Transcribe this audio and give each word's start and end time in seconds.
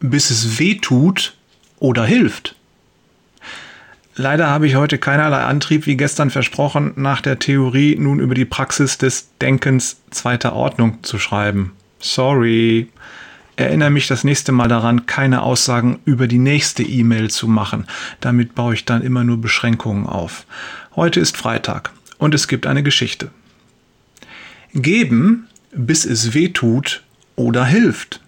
bis 0.00 0.30
es 0.30 0.58
weh 0.58 0.76
tut 0.76 1.34
oder 1.78 2.04
hilft. 2.04 2.54
Leider 4.16 4.48
habe 4.48 4.66
ich 4.66 4.74
heute 4.74 4.98
keinerlei 4.98 5.44
Antrieb, 5.44 5.86
wie 5.86 5.96
gestern 5.96 6.30
versprochen, 6.30 6.92
nach 6.96 7.20
der 7.20 7.38
Theorie 7.38 7.96
nun 7.96 8.18
über 8.18 8.34
die 8.34 8.44
Praxis 8.44 8.98
des 8.98 9.28
Denkens 9.40 9.98
zweiter 10.10 10.54
Ordnung 10.54 10.98
zu 11.02 11.20
schreiben. 11.20 11.72
Sorry. 12.00 12.88
Erinnere 13.54 13.90
mich 13.90 14.08
das 14.08 14.24
nächste 14.24 14.50
Mal 14.50 14.68
daran, 14.68 15.06
keine 15.06 15.42
Aussagen 15.42 16.00
über 16.04 16.26
die 16.26 16.38
nächste 16.38 16.82
E-Mail 16.82 17.30
zu 17.30 17.46
machen. 17.46 17.86
Damit 18.20 18.56
baue 18.56 18.74
ich 18.74 18.84
dann 18.84 19.02
immer 19.02 19.22
nur 19.22 19.40
Beschränkungen 19.40 20.06
auf. 20.06 20.46
Heute 20.96 21.20
ist 21.20 21.36
Freitag 21.36 21.92
und 22.18 22.34
es 22.34 22.48
gibt 22.48 22.66
eine 22.66 22.82
Geschichte. 22.82 23.30
Geben, 24.74 25.46
bis 25.72 26.04
es 26.04 26.34
weh 26.34 26.48
tut 26.48 27.04
oder 27.36 27.64
hilft. 27.64 28.20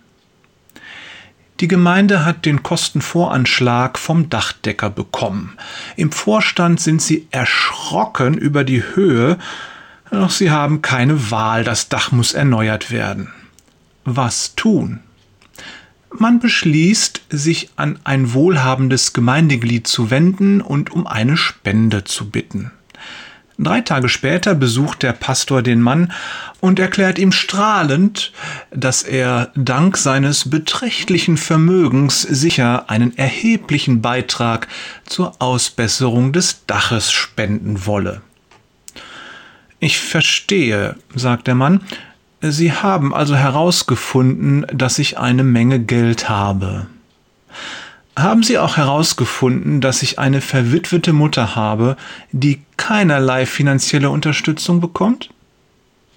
Die 1.61 1.69
Gemeinde 1.69 2.25
hat 2.25 2.47
den 2.47 2.63
Kostenvoranschlag 2.63 3.99
vom 3.99 4.31
Dachdecker 4.31 4.89
bekommen. 4.89 5.59
Im 5.95 6.11
Vorstand 6.11 6.81
sind 6.81 7.03
sie 7.03 7.29
erschrocken 7.31 8.39
über 8.39 8.65
die 8.65 8.83
Höhe, 8.83 9.37
doch 10.11 10.31
sie 10.31 10.51
haben 10.51 10.81
keine 10.81 11.31
Wahl, 11.31 11.63
das 11.63 11.91
Dach 11.91 12.13
muss 12.13 12.33
erneuert 12.33 12.91
werden. 12.91 13.29
Was 14.07 14.55
tun? 14.57 15.01
Man 16.19 16.41
beschließt, 16.41 17.23
sich 17.29 17.69
an 17.77 17.99
ein 18.05 18.33
wohlhabendes 18.33 19.13
Gemeindeglied 19.13 19.87
zu 19.87 20.11
wenden 20.11 20.63
und 20.63 20.91
um 20.91 21.07
eine 21.07 21.37
Spende 21.37 22.05
zu 22.05 22.31
bitten. 22.31 22.73
Drei 23.63 23.83
Tage 23.83 24.09
später 24.09 24.55
besucht 24.55 25.03
der 25.03 25.13
Pastor 25.13 25.61
den 25.61 25.83
Mann 25.83 26.15
und 26.61 26.79
erklärt 26.79 27.19
ihm 27.19 27.31
strahlend, 27.31 28.33
dass 28.71 29.03
er 29.03 29.53
dank 29.55 29.99
seines 29.99 30.49
beträchtlichen 30.49 31.37
Vermögens 31.37 32.23
sicher 32.23 32.89
einen 32.89 33.15
erheblichen 33.19 34.01
Beitrag 34.01 34.67
zur 35.05 35.35
Ausbesserung 35.43 36.33
des 36.33 36.65
Daches 36.65 37.13
spenden 37.13 37.85
wolle. 37.85 38.23
Ich 39.79 39.99
verstehe, 39.99 40.97
sagt 41.15 41.47
der 41.47 41.55
Mann, 41.55 41.83
Sie 42.41 42.73
haben 42.73 43.15
also 43.15 43.37
herausgefunden, 43.37 44.65
dass 44.73 44.99
ich 44.99 45.19
eine 45.19 45.45
Menge 45.45 45.81
Geld 45.81 46.31
habe. 46.31 46.87
Haben 48.21 48.43
Sie 48.43 48.59
auch 48.59 48.77
herausgefunden, 48.77 49.81
dass 49.81 50.03
ich 50.03 50.19
eine 50.19 50.43
verwitwete 50.43 51.15
Mutter 51.15 51.57
habe, 51.57 51.97
die 52.33 52.61
keinerlei 52.77 53.47
finanzielle 53.47 54.11
Unterstützung 54.11 54.81
bekommt? 54.81 55.31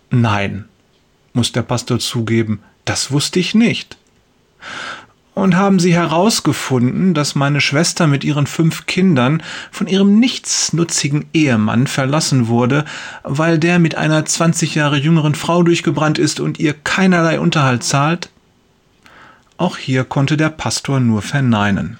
Nein, 0.10 0.66
muss 1.32 1.54
der 1.54 1.62
Pastor 1.62 2.00
zugeben, 2.00 2.60
das 2.84 3.12
wusste 3.12 3.40
ich 3.40 3.56
nicht. 3.56 3.98
Und 5.34 5.56
haben 5.56 5.80
Sie 5.80 5.94
herausgefunden, 5.94 7.14
dass 7.14 7.36
meine 7.36 7.62
Schwester 7.62 8.06
mit 8.06 8.26
ihren 8.26 8.48
fünf 8.48 8.86
Kindern 8.86 9.42
von 9.72 9.88
ihrem 9.88 10.20
nichtsnutzigen 10.20 11.26
Ehemann 11.34 11.88
verlassen 11.88 12.48
wurde, 12.48 12.84
weil 13.24 13.58
der 13.58 13.80
mit 13.80 13.96
einer 13.96 14.26
20 14.26 14.76
Jahre 14.76 14.98
jüngeren 14.98 15.36
Frau 15.36 15.64
durchgebrannt 15.64 16.20
ist 16.20 16.42
und 16.42 16.60
ihr 16.60 16.74
keinerlei 16.74 17.40
Unterhalt 17.40 17.84
zahlt? 17.84 18.30
Auch 19.58 19.78
hier 19.78 20.04
konnte 20.04 20.38
der 20.38 20.50
Pastor 20.50 21.00
nur 21.00 21.22
verneinen. 21.22 22.00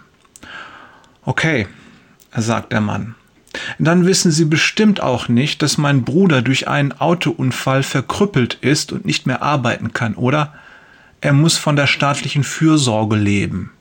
Okay, 1.26 1.68
sagt 2.36 2.72
der 2.74 2.82
Mann. 2.82 3.16
Dann 3.78 4.06
wissen 4.06 4.32
Sie 4.32 4.46
bestimmt 4.46 5.02
auch 5.02 5.28
nicht, 5.28 5.62
dass 5.62 5.78
mein 5.78 6.04
Bruder 6.04 6.42
durch 6.42 6.68
einen 6.68 6.92
Autounfall 6.92 7.84
verkrüppelt 7.84 8.56
ist 8.56 8.92
und 8.92 9.06
nicht 9.06 9.28
mehr 9.28 9.44
arbeiten 9.44 9.94
kann, 9.94 10.16
oder? 10.16 10.54
Er 11.22 11.34
muss 11.34 11.58
von 11.58 11.76
der 11.76 11.88
staatlichen 11.88 12.44
Fürsorge 12.44 13.16
leben. 13.16 13.72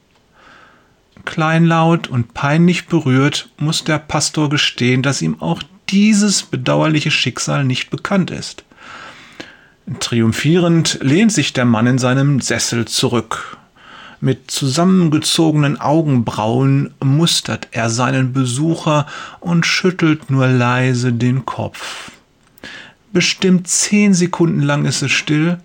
Kleinlaut 1.25 2.09
und 2.09 2.35
peinlich 2.35 2.87
berührt 2.87 3.49
muss 3.57 3.85
der 3.85 3.99
Pastor 3.99 4.51
gestehen, 4.51 5.03
dass 5.03 5.23
ihm 5.23 5.41
auch 5.41 5.63
dieses 5.89 6.43
bedauerliche 6.43 7.11
Schicksal 7.11 7.65
nicht 7.65 7.91
bekannt 7.91 8.31
ist. 8.31 8.65
Triumphierend 10.01 10.99
lehnt 11.03 11.33
sich 11.33 11.53
der 11.53 11.65
Mann 11.65 11.87
in 11.87 11.99
seinem 11.99 12.41
Sessel 12.41 12.87
zurück 12.87 13.59
mit 14.23 14.53
zusammengezogenen 14.53 15.81
Augenbrauen 15.81 16.95
mustert 17.03 17.67
er 17.73 17.91
seinen 17.91 18.33
Besucher 18.33 19.07
und 19.41 19.67
schüttelt 19.67 20.31
nur 20.31 20.47
leise 20.47 21.13
den 21.13 21.45
Kopf. 21.45 22.13
Bestimmt 23.13 23.67
zehn 23.67 24.15
Sekunden 24.15 24.61
lang 24.61 24.85
ist 24.85 25.03
es 25.03 25.11
still. 25.11 25.59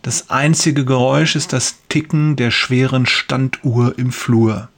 Das 0.00 0.30
einzige 0.30 0.86
Geräusch 0.86 1.36
ist 1.36 1.52
das 1.52 1.76
Ticken 1.90 2.36
der 2.36 2.50
schweren 2.50 3.04
Standuhr 3.04 3.98
im 3.98 4.12
Flur. 4.12 4.70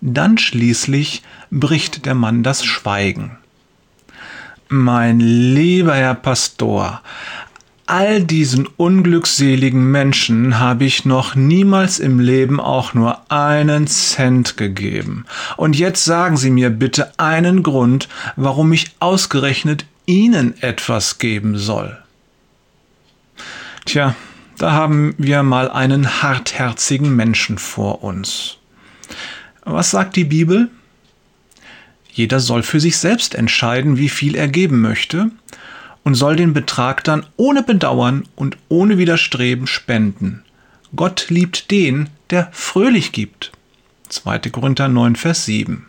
Dann 0.00 0.36
schließlich 0.36 1.22
bricht 1.52 2.04
der 2.04 2.16
Mann 2.16 2.42
das 2.42 2.64
Schweigen. 2.64 3.38
Mein 4.68 5.20
lieber 5.20 5.94
Herr 5.94 6.16
Pastor, 6.16 7.00
all 7.86 8.22
diesen 8.22 8.66
unglückseligen 8.66 9.90
Menschen 9.90 10.58
habe 10.58 10.84
ich 10.84 11.04
noch 11.04 11.34
niemals 11.34 11.98
im 11.98 12.18
Leben 12.18 12.60
auch 12.60 12.94
nur 12.94 13.30
einen 13.30 13.86
Cent 13.86 14.56
gegeben. 14.56 15.24
Und 15.56 15.76
jetzt 15.76 16.04
sagen 16.04 16.36
Sie 16.36 16.50
mir 16.50 16.70
bitte 16.70 17.12
einen 17.18 17.62
Grund, 17.62 18.08
warum 18.36 18.72
ich 18.72 18.90
ausgerechnet 18.98 19.86
Ihnen 20.04 20.60
etwas 20.62 21.18
geben 21.18 21.56
soll. 21.56 21.96
Tja, 23.84 24.14
da 24.58 24.72
haben 24.72 25.14
wir 25.18 25.42
mal 25.42 25.70
einen 25.70 26.22
hartherzigen 26.22 27.14
Menschen 27.14 27.58
vor 27.58 28.02
uns. 28.02 28.56
Was 29.64 29.90
sagt 29.90 30.16
die 30.16 30.24
Bibel? 30.24 30.70
Jeder 32.12 32.40
soll 32.40 32.62
für 32.62 32.80
sich 32.80 32.96
selbst 32.96 33.34
entscheiden, 33.34 33.98
wie 33.98 34.08
viel 34.08 34.36
er 34.36 34.48
geben 34.48 34.80
möchte, 34.80 35.30
und 36.06 36.14
soll 36.14 36.36
den 36.36 36.52
Betrag 36.52 37.02
dann 37.02 37.26
ohne 37.36 37.64
Bedauern 37.64 38.28
und 38.36 38.56
ohne 38.68 38.96
Widerstreben 38.96 39.66
spenden. 39.66 40.44
Gott 40.94 41.26
liebt 41.30 41.72
den, 41.72 42.10
der 42.30 42.48
fröhlich 42.52 43.10
gibt. 43.10 43.50
2. 44.10 44.38
Korinther 44.50 44.86
9, 44.86 45.16
Vers 45.16 45.46
7. 45.46 45.84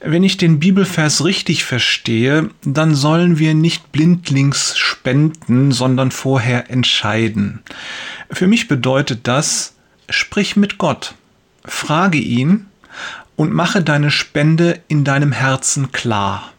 Wenn 0.00 0.22
ich 0.22 0.36
den 0.36 0.60
Bibelvers 0.60 1.24
richtig 1.24 1.64
verstehe, 1.64 2.50
dann 2.62 2.94
sollen 2.94 3.38
wir 3.38 3.54
nicht 3.54 3.90
blindlings 3.90 4.76
spenden, 4.76 5.72
sondern 5.72 6.10
vorher 6.10 6.70
entscheiden. 6.70 7.60
Für 8.30 8.48
mich 8.48 8.68
bedeutet 8.68 9.20
das, 9.22 9.76
sprich 10.10 10.56
mit 10.56 10.76
Gott, 10.76 11.14
frage 11.64 12.18
ihn 12.18 12.66
und 13.36 13.54
mache 13.54 13.82
deine 13.82 14.10
Spende 14.10 14.78
in 14.88 15.04
deinem 15.04 15.32
Herzen 15.32 15.90
klar. 15.90 16.52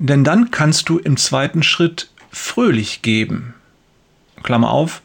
Denn 0.00 0.24
dann 0.24 0.50
kannst 0.50 0.88
du 0.88 0.98
im 0.98 1.18
zweiten 1.18 1.62
Schritt 1.62 2.08
fröhlich 2.32 3.02
geben. 3.02 3.54
Klammer 4.42 4.70
auf. 4.70 5.02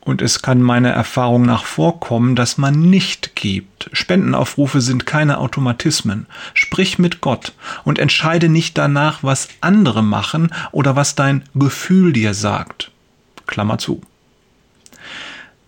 Und 0.00 0.22
es 0.22 0.40
kann 0.40 0.62
meiner 0.62 0.88
Erfahrung 0.88 1.42
nach 1.42 1.66
vorkommen, 1.66 2.34
dass 2.34 2.56
man 2.56 2.80
nicht 2.80 3.36
gibt. 3.36 3.90
Spendenaufrufe 3.92 4.80
sind 4.80 5.04
keine 5.04 5.36
Automatismen. 5.36 6.26
Sprich 6.54 6.98
mit 6.98 7.20
Gott 7.20 7.52
und 7.84 7.98
entscheide 7.98 8.48
nicht 8.48 8.78
danach, 8.78 9.22
was 9.22 9.48
andere 9.60 10.02
machen 10.02 10.50
oder 10.72 10.96
was 10.96 11.14
dein 11.14 11.44
Gefühl 11.54 12.14
dir 12.14 12.32
sagt. 12.32 12.90
Klammer 13.46 13.76
zu. 13.76 14.00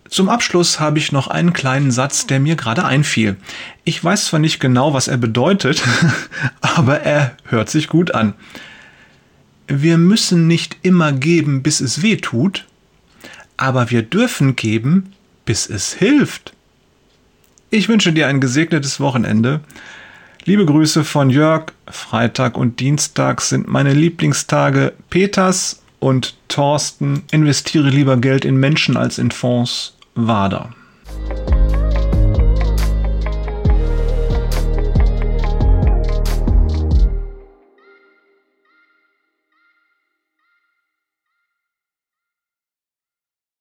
Zum 0.09 0.27
Abschluss 0.27 0.79
habe 0.79 0.97
ich 0.97 1.11
noch 1.11 1.27
einen 1.27 1.53
kleinen 1.53 1.91
Satz, 1.91 2.25
der 2.25 2.39
mir 2.39 2.55
gerade 2.55 2.83
einfiel. 2.83 3.37
Ich 3.83 4.03
weiß 4.03 4.25
zwar 4.25 4.39
nicht 4.39 4.59
genau, 4.59 4.95
was 4.95 5.07
er 5.07 5.17
bedeutet, 5.17 5.83
aber 6.61 7.01
er 7.01 7.37
hört 7.45 7.69
sich 7.69 7.87
gut 7.87 8.15
an 8.15 8.33
wir 9.71 9.97
müssen 9.97 10.47
nicht 10.47 10.77
immer 10.81 11.13
geben, 11.13 11.63
bis 11.63 11.79
es 11.79 12.01
weh 12.01 12.17
tut, 12.17 12.65
aber 13.57 13.89
wir 13.89 14.01
dürfen 14.01 14.55
geben, 14.55 15.13
bis 15.45 15.69
es 15.69 15.93
hilft. 15.93 16.53
Ich 17.69 17.87
wünsche 17.87 18.11
dir 18.11 18.27
ein 18.27 18.41
gesegnetes 18.41 18.99
Wochenende. 18.99 19.61
Liebe 20.43 20.65
Grüße 20.65 21.03
von 21.03 21.29
Jörg. 21.29 21.71
Freitag 21.87 22.57
und 22.57 22.79
Dienstag 22.79 23.41
sind 23.41 23.67
meine 23.67 23.93
Lieblingstage. 23.93 24.93
Peters 25.09 25.81
und 25.99 26.35
Thorsten 26.47 27.23
investiere 27.31 27.89
lieber 27.89 28.17
Geld 28.17 28.43
in 28.43 28.57
Menschen 28.57 28.97
als 28.97 29.17
in 29.17 29.31
Fonds. 29.31 29.95
Wader. 30.15 30.73